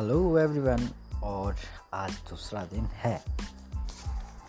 [0.00, 0.88] Hello everyone
[1.22, 1.56] और
[1.94, 3.16] आज दूसरा दिन है।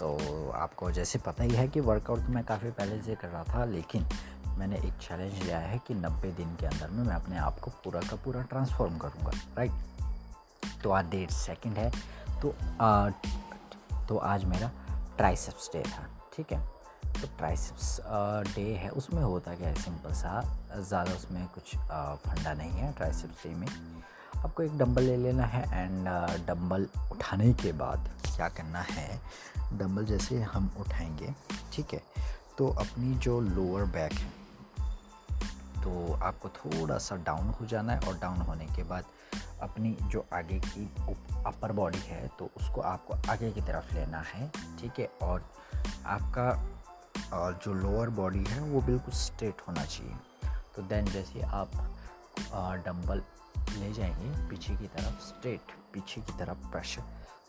[0.00, 3.42] तो आपको जैसे पता ही है कि वर्कआउट तो मैं काफ़ी पहले से कर रहा
[3.44, 4.06] था लेकिन
[4.58, 7.70] मैंने एक चैलेंज लिया है कि 90 दिन के अंदर में मैं अपने आप को
[7.84, 9.72] पूरा का पूरा ट्रांसफॉर्म करूँगा राइट
[10.84, 11.90] तो आज डेट सेकंड है
[12.42, 13.10] तो आ,
[14.08, 14.70] तो आज मेरा
[15.16, 16.06] ट्राइसेप्स डे था
[16.36, 16.60] ठीक है?
[17.12, 18.00] तो ट्राइसेप्स
[18.54, 20.40] डे है उसमें होता क्या है सिंपल सा
[20.78, 21.76] ज़्यादा उसमें कुछ
[22.28, 23.68] फंडा नहीं है ट्राइसेप्स डे में।
[24.40, 26.08] आपको एक डंबल ले लेना है एंड
[26.46, 29.20] डंबल उठाने के बाद क्या करना है,
[29.72, 31.34] डंबल जैसे हम उठाएँगे,
[31.72, 32.02] ठीक है?
[32.58, 34.38] तो अपनी जो लोअर बैक है
[35.82, 39.04] तो आपको थोड़ा सा डाउन हो जाना है और डाउन होने के बाद
[39.62, 40.84] अपनी जो आगे की
[41.46, 44.50] अपर बॉडी है तो उसको आपको आगे की तरफ़ लेना है,
[44.80, 45.06] ठीक है?
[45.22, 45.44] और
[46.06, 46.48] आपका
[47.32, 50.14] और जो लोअर बॉडी है, वो बिल्कुल स्ट्रेट होना चाहिए।
[50.76, 51.70] तो देन जैसे आप
[52.86, 53.22] डंबल
[53.78, 57.02] ले जाएँगे पीछे की तरफ़ स्ट्रेट पीछे की तरफ़ प्रेशर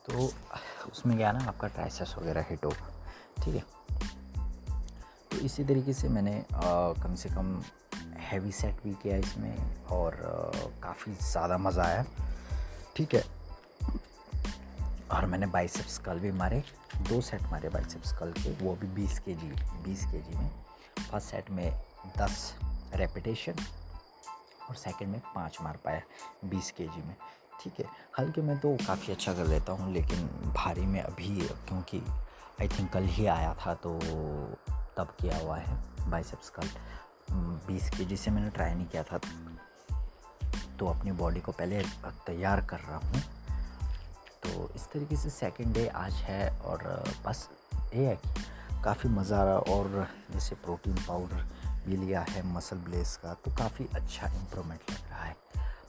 [0.06, 0.32] तो
[0.92, 2.90] उसमें क्या ना आपका ट्राइसेस वगैरह हिट होगा
[3.44, 3.64] ठीक है?
[5.32, 7.62] तो इसी तरीके से मैंने आ, कम से कम
[8.18, 10.16] हैवी सेट भी किया इसमें और
[10.84, 12.06] काफ़ी ज़्यादा मज़ा आया
[12.96, 13.24] ठीक है?
[15.12, 16.64] और मैंने बाइसेप्स कल भी मारे
[17.10, 19.48] दो सेट मारे बाइसेप्स कल के वो भी 20 के जी
[19.84, 20.50] बीस के जी में।
[21.12, 21.82] फ़र्स्ट सेट में
[22.18, 22.32] 10
[22.96, 23.56] रेपिटेशन
[24.72, 26.02] और सेकंड में पाँच मार पाया
[26.50, 27.16] बीस के में।
[27.62, 27.86] ठीक है,
[28.20, 32.02] हल्के में तो काफ़ी अच्छा कर लेता हूँ, लेकिन भारी में अभी, क्योंकि
[32.62, 33.98] आई थिंक कल ही आया था तो
[34.98, 36.70] तब किया हुआ है बाइसेप्स कल
[37.68, 39.20] बीस के से मैंने ट्राई नहीं किया था
[40.80, 41.84] तो अपनी बॉडी को पहले
[42.28, 43.22] तैयार कर रहा हूँ।
[44.44, 47.50] तो इस तरीके से सेकेंड डे आज है, और बस
[47.96, 51.46] ये है कि काफ़ी मज़ा आ रहा और जैसे प्रोटीन पाउडर
[51.86, 55.36] भी लिया है मसल ब्लेस का तो काफ़ी अच्छा इम्प्रूवमेंट लग रहा है।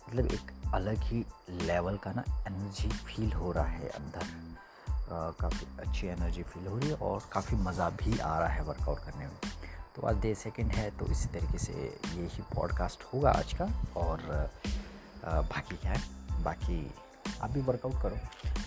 [0.09, 1.25] मतलब एक अलग ही
[1.63, 4.27] लेवल का ना एनर्जी फील हो रहा है अंदर।
[5.41, 8.99] काफ़ी अच्छी एनर्जी फील हो रही है और काफ़ी मज़ा भी आ रहा है वर्कआउट
[8.99, 9.37] करने में।
[9.97, 13.65] तो आज डे सेकेंड है तो इसी तरीके से ये ही पॉडकास्ट होगा आज का
[13.97, 14.23] और
[15.25, 16.43] बाकी क्या है?
[16.43, 16.95] बाकी
[17.41, 18.17] आप भी वर्कआउट करो।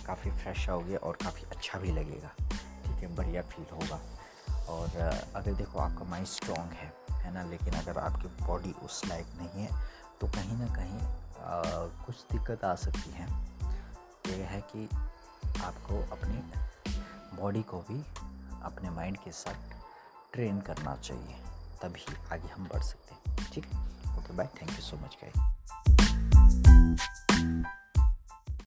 [0.06, 4.00] काफ़ी फ्रेश आओगे और काफ़ी अच्छा भी लगेगा। ठीक है, बढ़िया फील होगा।
[4.68, 4.96] और
[5.34, 7.42] अगर देखो आपका माइंड स्ट्रॉन्ग है है ना?
[7.42, 9.70] लेकिन अगर आपकी बॉडी उस लायक नहीं है
[10.20, 11.62] तो कहीं ना कहीं आ,
[12.06, 13.28] कुछ दिक्कत आ सकती है।
[14.26, 14.88] ये है कि
[15.62, 16.42] आपको अपनी
[17.36, 18.00] बॉडी को भी
[18.62, 19.74] अपने माइंड के साथ
[20.32, 21.38] ट्रेन करना चाहिए
[21.82, 23.66] तभी आगे हम बढ़ सकते हैं। ठीक?
[24.18, 25.65] Okay bye thank you so much guys